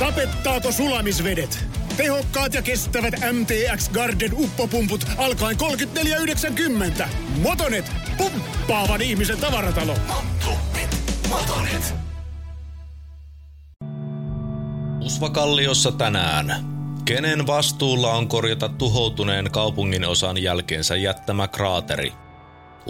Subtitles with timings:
[0.00, 1.64] Sapettaako sulamisvedet?
[1.96, 5.56] Tehokkaat ja kestävät MTX Garden uppopumput alkaen
[7.00, 7.08] 34,90.
[7.42, 9.96] Motonet, pumppaavan ihmisen tavaratalo.
[11.28, 11.94] Motonet.
[15.00, 16.54] Usvakalliossa tänään.
[17.04, 22.12] Kenen vastuulla on korjata tuhoutuneen kaupungin osan jälkeensä jättämä kraateri?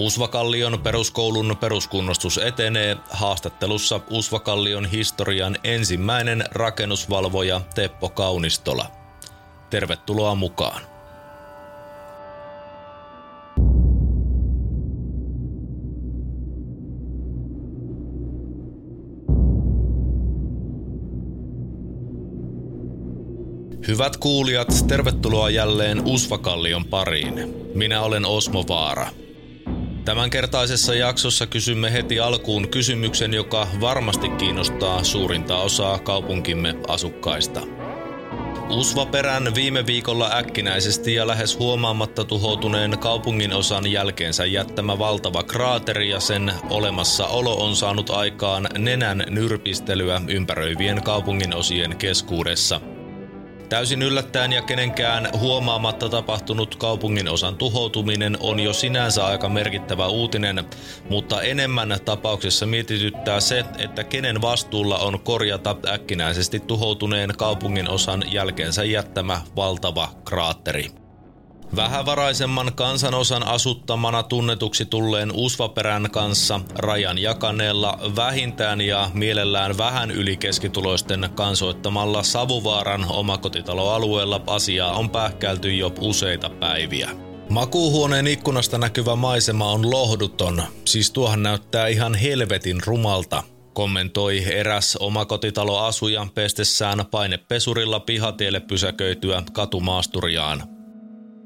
[0.00, 8.86] Usvakallion peruskoulun peruskunnostus etenee haastattelussa Usvakallion historian ensimmäinen rakennusvalvoja Teppo Kaunistola.
[9.70, 10.82] Tervetuloa mukaan.
[23.88, 27.54] Hyvät kuulijat, tervetuloa jälleen Usvakallion pariin.
[27.74, 29.10] Minä olen Osmo Vaara.
[30.04, 37.60] Tämänkertaisessa jaksossa kysymme heti alkuun kysymyksen, joka varmasti kiinnostaa suurinta osaa kaupunkimme asukkaista.
[38.70, 46.20] Usvaperän viime viikolla äkkinäisesti ja lähes huomaamatta tuhoutuneen kaupungin osan jälkeensä jättämä valtava kraateri ja
[46.20, 52.80] sen olemassaolo on saanut aikaan nenän nyrpistelyä ympäröivien kaupungin osien keskuudessa–
[53.70, 60.64] Täysin yllättäen ja kenenkään huomaamatta tapahtunut kaupungin osan tuhoutuminen on jo sinänsä aika merkittävä uutinen,
[61.08, 68.84] mutta enemmän tapauksessa mietityttää se, että kenen vastuulla on korjata äkkinäisesti tuhoutuneen kaupungin osan jälkeensä
[68.84, 70.99] jättämä valtava kraatteri.
[71.76, 81.30] Vähävaraisemman kansanosan asuttamana tunnetuksi tulleen Usvaperän kanssa rajan jakaneella vähintään ja mielellään vähän yli keskituloisten
[81.34, 87.10] kansoittamalla Savuvaaran omakotitaloalueella asiaa on pähkälty jo useita päiviä.
[87.48, 93.42] Makuuhuoneen ikkunasta näkyvä maisema on lohduton, siis tuohan näyttää ihan helvetin rumalta,
[93.72, 100.79] kommentoi eräs omakotitaloasuja pestessään painepesurilla pihatielle pysäköityä katumaasturiaan.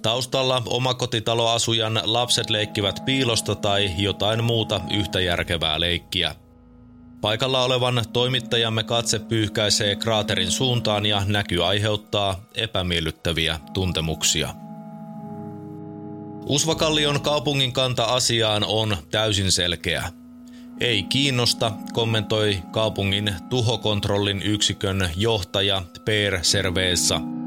[0.04, 6.34] Taustalla omakotitaloasujan lapset leikkivät piilosta tai jotain muuta yhtä järkevää leikkiä.
[7.20, 14.54] Paikalla olevan toimittajamme katse pyyhkäisee kraaterin suuntaan ja näky aiheuttaa epämiellyttäviä tuntemuksia.
[16.46, 20.12] Usvakallion kaupungin kanta asiaan on täysin selkeä.
[20.80, 27.20] Ei kiinnosta, kommentoi kaupungin tuhokontrollin yksikön johtaja Per Serveessa–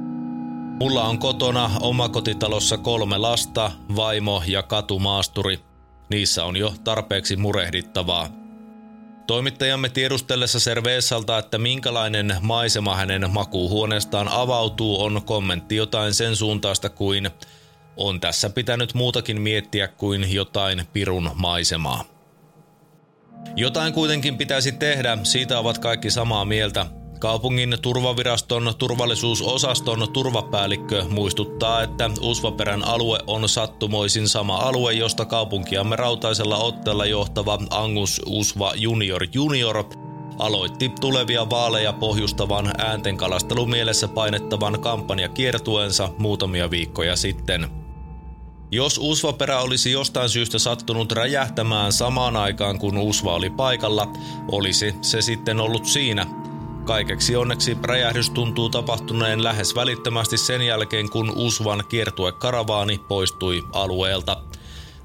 [0.80, 5.60] Mulla on kotona omakotitalossa kolme lasta, vaimo ja katumaasturi.
[6.10, 8.30] Niissä on jo tarpeeksi murehdittavaa.
[9.28, 17.30] Toimittajamme tiedustellessa Serveessalta, että minkälainen maisema hänen makuuhuoneestaan avautuu, on kommentti jotain sen suuntaista kuin
[17.98, 22.04] on tässä pitänyt muutakin miettiä kuin jotain pirun maisemaa.
[23.56, 26.86] Jotain kuitenkin pitäisi tehdä, siitä ovat kaikki samaa mieltä,
[27.20, 36.58] Kaupungin turvaviraston turvallisuusosaston turvapäällikkö muistuttaa, että Usvaperän alue on sattumoisin sama alue, josta kaupunkiamme rautaisella
[36.58, 39.84] otteella johtava Angus Usva Junior Junior
[40.40, 47.70] aloitti tulevia vaaleja pohjustavan ääntenkalastelun mielessä painettavan kampanjakiertueensa muutamia viikkoja sitten.
[48.72, 54.08] Jos Usvaperä olisi jostain syystä sattunut räjähtämään samaan aikaan kun Usva oli paikalla,
[54.52, 56.26] olisi se sitten ollut siinä–
[56.88, 64.42] Kaikeksi onneksi räjähdys tuntuu tapahtuneen lähes välittömästi sen jälkeen, kun Usvan kiertue karavaani poistui alueelta.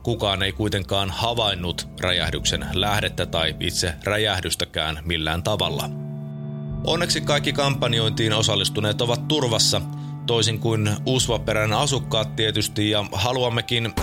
[0.03, 5.91] Kukaan ei kuitenkaan havainnut räjähdyksen lähdettä tai itse räjähdystäkään millään tavalla.
[6.85, 9.81] Onneksi kaikki kampanjointiin osallistuneet ovat turvassa,
[10.27, 13.95] toisin kuin Usvaperän asukkaat tietysti, ja haluammekin...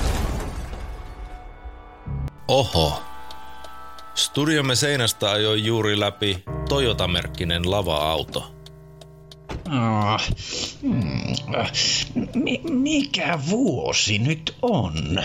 [2.47, 3.01] Oho,
[4.19, 8.51] Studiomme seinästä ajoi juuri läpi Toyota-merkkinen lava-auto.
[9.67, 10.21] Oh,
[12.63, 15.23] mikä vuosi nyt on?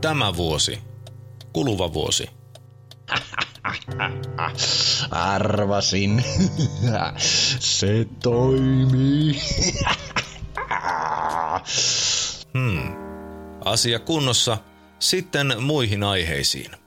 [0.00, 0.78] Tämä vuosi.
[1.52, 2.30] Kuluva vuosi.
[5.10, 6.24] Arvasin.
[7.58, 9.40] Se toimii.
[12.54, 12.96] hmm.
[13.64, 14.58] Asia kunnossa.
[14.98, 16.85] Sitten muihin aiheisiin.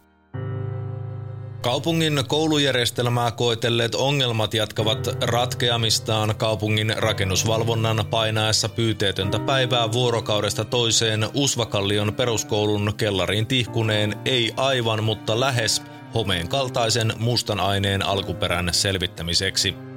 [1.62, 12.94] Kaupungin koulujärjestelmää koetelleet ongelmat jatkavat ratkeamistaan kaupungin rakennusvalvonnan painaessa pyyteetöntä päivää vuorokaudesta toiseen Usvakallion peruskoulun
[12.98, 15.82] kellariin tihkuneen ei aivan, mutta lähes
[16.14, 19.89] homeen kaltaisen mustan aineen alkuperän selvittämiseksi.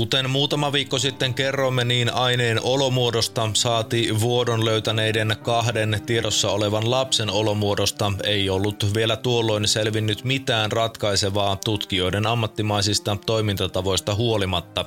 [0.00, 7.30] Kuten muutama viikko sitten kerroimme, niin aineen olomuodosta saati vuodon löytäneiden kahden tiedossa olevan lapsen
[7.30, 14.84] olomuodosta ei ollut vielä tuolloin selvinnyt mitään ratkaisevaa tutkijoiden ammattimaisista toimintatavoista huolimatta.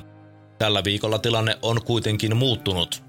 [0.58, 3.03] Tällä viikolla tilanne on kuitenkin muuttunut.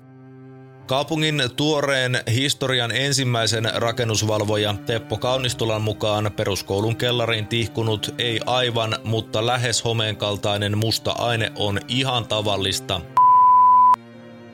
[0.87, 9.83] Kaupungin tuoreen historian ensimmäisen rakennusvalvoja Teppo Kaunistulan mukaan peruskoulun kellariin tihkunut ei aivan, mutta lähes
[9.83, 13.01] homeen kaltainen musta aine on ihan tavallista.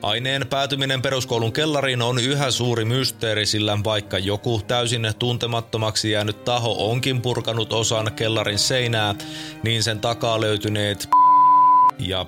[0.02, 6.90] Aineen päätyminen peruskoulun kellariin on yhä suuri mysteeri, sillä vaikka joku täysin tuntemattomaksi jäänyt taho
[6.90, 9.14] onkin purkanut osan kellarin seinää,
[9.62, 11.08] niin sen takaa löytyneet
[11.98, 12.26] ja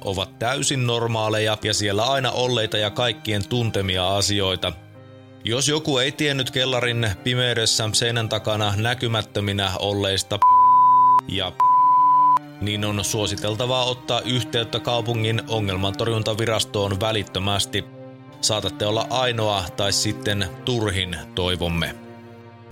[0.00, 4.72] ovat täysin normaaleja ja siellä aina olleita ja kaikkien tuntemia asioita.
[5.44, 10.38] Jos joku ei tiennyt kellarin pimeydessä seinän takana näkymättöminä olleista
[11.28, 11.52] ja
[12.60, 17.84] niin on suositeltavaa ottaa yhteyttä kaupungin ongelmantorjuntavirastoon välittömästi.
[18.40, 22.07] Saatatte olla ainoa tai sitten turhin toivomme.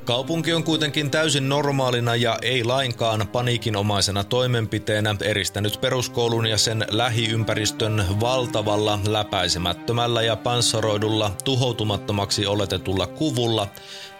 [0.06, 8.04] Kaupunki on kuitenkin täysin normaalina ja ei lainkaan paniikinomaisena toimenpiteenä eristänyt peruskoulun ja sen lähiympäristön
[8.20, 13.68] valtavalla, läpäisemättömällä ja panssaroidulla, tuhoutumattomaksi oletetulla kuvulla,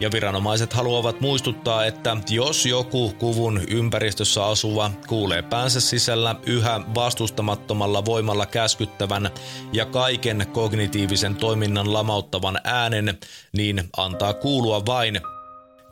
[0.00, 8.04] ja viranomaiset haluavat muistuttaa, että jos joku kuvun ympäristössä asuva kuulee päänsä sisällä yhä vastustamattomalla
[8.04, 9.30] voimalla käskyttävän
[9.72, 13.18] ja kaiken kognitiivisen toiminnan lamauttavan äänen,
[13.52, 15.20] niin antaa kuulua vain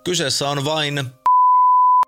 [0.04, 1.04] Kyseessä on vain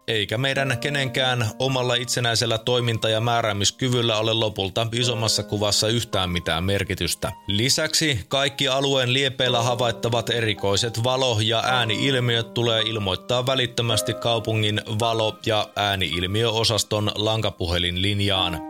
[0.08, 7.32] eikä meidän kenenkään omalla itsenäisellä toiminta- ja määräämiskyvyllä ole lopulta isommassa kuvassa yhtään mitään merkitystä.
[7.46, 15.68] Lisäksi kaikki alueen liepeillä havaittavat erikoiset valo- ja ääniilmiöt tulee ilmoittaa välittömästi kaupungin valo- ja
[15.76, 18.60] ääniilmiöosaston lankapuhelinlinjaan.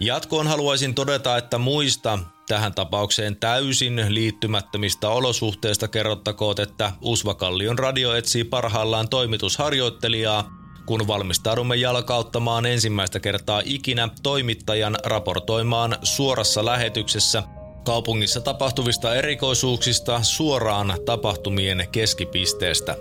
[0.00, 2.18] Jatkoon haluaisin todeta, että muista
[2.50, 10.50] tähän tapaukseen täysin liittymättömistä olosuhteista kerrottakoot, että Usvakallion radio etsii parhaillaan toimitusharjoittelijaa,
[10.86, 17.42] kun valmistaudumme jalkauttamaan ensimmäistä kertaa ikinä toimittajan raportoimaan suorassa lähetyksessä
[17.84, 22.96] kaupungissa tapahtuvista erikoisuuksista suoraan tapahtumien keskipisteestä.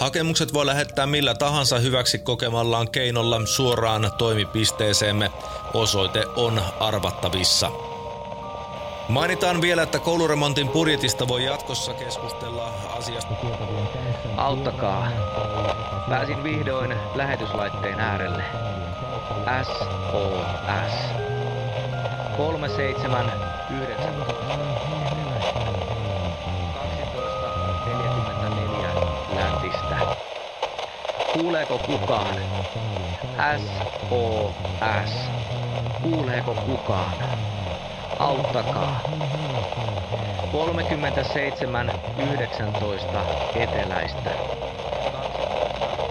[0.00, 5.30] Hakemukset voi lähettää millä tahansa hyväksi kokemallaan keinolla suoraan toimipisteeseemme.
[5.74, 7.93] Osoite on arvattavissa.
[9.08, 13.34] Mainitaan vielä, että kouluremontin budjetista voi jatkossa keskustella asiasta.
[14.36, 15.08] Auttakaa.
[16.08, 18.44] Pääsin vihdoin lähetyslaitteen äärelle.
[19.64, 20.92] SOS.
[22.36, 24.14] 379
[29.34, 29.96] läntistä.
[31.32, 32.36] Kuuleeko kukaan?
[33.56, 35.12] SOS.
[36.02, 37.14] Kuuleeko kukaan?
[38.18, 39.00] Auttakaa.
[40.52, 43.24] 37 19
[43.54, 44.30] eteläistä.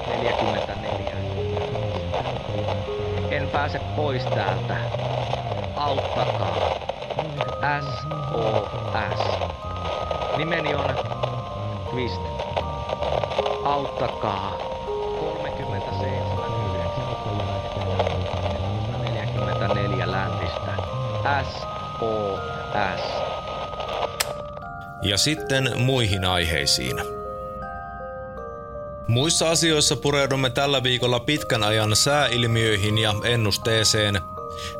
[0.07, 1.15] 44.
[3.31, 4.77] En pääse pois täältä.
[5.75, 6.71] Auttakaa.
[7.81, 9.39] SOS.
[10.37, 10.85] Nimeni on
[11.91, 12.21] Twist.
[13.65, 14.51] Auttakaa.
[15.19, 16.53] 37
[19.01, 20.71] 44 läntistä.
[21.43, 23.01] S OS.
[25.01, 27.01] Ja sitten muihin aiheisiin.
[29.07, 34.21] Muissa asioissa pureudumme tällä viikolla pitkän ajan sääilmiöihin ja ennusteeseen.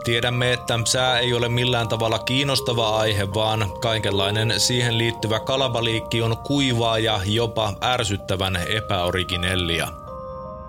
[0.03, 6.37] Tiedämme, että sää ei ole millään tavalla kiinnostava aihe, vaan kaikenlainen siihen liittyvä kalabaliikki on
[6.37, 10.02] kuivaa ja jopa ärsyttävän epäoriginellia.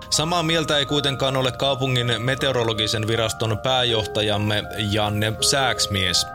[0.09, 6.27] Samaa mieltä ei kuitenkaan ole kaupungin meteorologisen viraston pääjohtajamme Janne Sääksmies.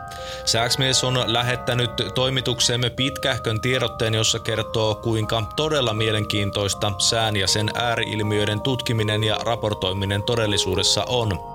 [0.45, 8.61] Sääksmies on lähettänyt toimitukseemme pitkähkön tiedotteen, jossa kertoo, kuinka todella mielenkiintoista sään ja sen ääriilmiöiden
[8.61, 11.50] tutkiminen ja raportoiminen todellisuudessa on.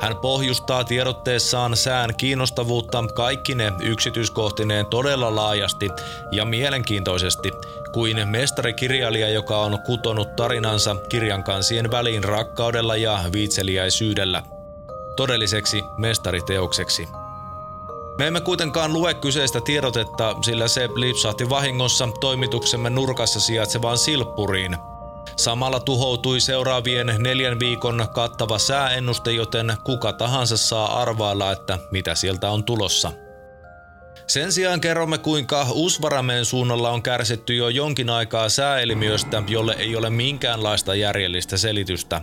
[0.00, 5.90] Hän pohjustaa tiedotteessaan sään kiinnostavuutta kaikki ne yksityiskohtineen todella laajasti
[6.30, 7.52] ja mielenkiintoisesti
[7.92, 14.42] kuin mestarikirjailija, joka on kutonut tarinansa kirjankansien väliin rakkaudella ja viitseliäisyydellä.
[15.16, 17.08] Todelliseksi mestariteokseksi.
[18.18, 24.76] Me emme kuitenkaan lue kyseistä tiedotetta, sillä se lipsahti vahingossa toimituksemme nurkassa sijaitsevaan silppuriin–
[25.36, 32.50] Samalla tuhoutui seuraavien neljän viikon kattava sääennuste, joten kuka tahansa saa arvailla, että mitä sieltä
[32.50, 33.12] on tulossa.
[34.26, 40.10] Sen sijaan kerromme, kuinka Usvarameen suunnalla on kärsitty jo jonkin aikaa sääilmiöstä, jolle ei ole
[40.10, 42.20] minkäänlaista järjellistä selitystä.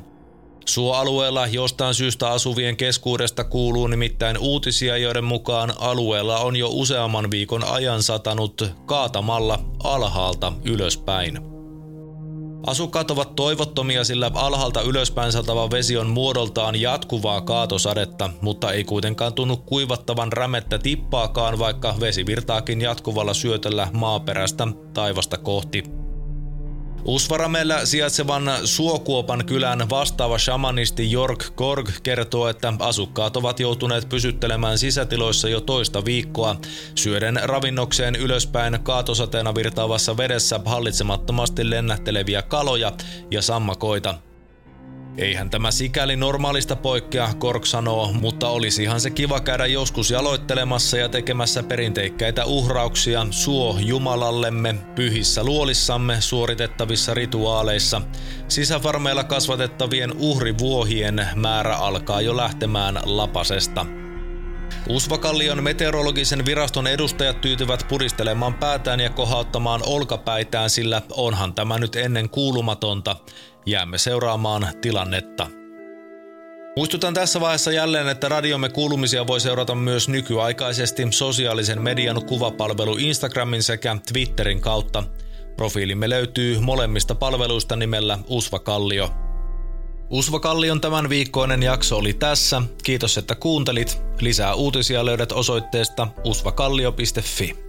[0.66, 7.64] Suoalueella jostain syystä asuvien keskuudesta kuuluu nimittäin uutisia, joiden mukaan alueella on jo useamman viikon
[7.64, 11.59] ajan satanut kaatamalla alhaalta ylöspäin.
[12.68, 19.34] Asukkaat ovat toivottomia, sillä alhaalta ylöspäin satava vesi on muodoltaan jatkuvaa kaatosadetta, mutta ei kuitenkaan
[19.34, 25.99] tunnu kuivattavan rämettä tippaakaan, vaikka vesi virtaakin jatkuvalla syötöllä maaperästä taivasta kohti.
[27.06, 35.50] Usvaramella sijaitsevan Suokuopan kylän vastaava shamanisti Jorg Korg kertoo, että asukkaat ovat joutuneet pysyttelemään sisätiloissa
[35.50, 36.56] jo toista viikkoa,
[36.96, 42.92] syöden ravinnokseen ylöspäin kaatosateena virtaavassa vedessä hallitsemattomasti lennähteleviä kaloja
[43.32, 44.16] ja sammakoita–
[45.20, 51.10] Eihän tämä sikäli normaalista poikkea, Kork sanoo, mutta olisihan se kiva käydä joskus jaloittelemassa ja
[51.10, 58.02] tekemässä perinteikkäitä uhrauksia suo Jumalallemme pyhissä luolissamme suoritettavissa rituaaleissa.
[58.48, 63.99] Sisäfarmeilla kasvatettavien uhrivuohien määrä alkaa jo lähtemään lapasesta.
[64.90, 72.30] Usvakallion meteorologisen viraston edustajat tyytyvät puristelemaan päätään ja kohauttamaan olkapäitään, sillä onhan tämä nyt ennen
[72.30, 73.16] kuulumatonta.
[73.66, 75.48] Jäämme seuraamaan tilannetta.
[76.78, 83.64] Muistutan tässä vaiheessa jälleen, että radiomme kuulumisia voi seurata myös nykyaikaisesti sosiaalisen median kuvapalvelu Instagramin
[83.64, 85.04] sekä Twitterin kautta.
[85.56, 89.29] Profiilimme löytyy molemmista palveluista nimellä Usva Kallio.
[90.10, 92.62] Usva Kallion tämän viikkoinen jakso oli tässä.
[92.84, 94.02] Kiitos, että kuuntelit.
[94.22, 97.69] Lisää uutisia löydät osoitteesta usvakallio.fi.